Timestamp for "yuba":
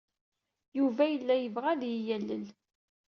0.77-1.03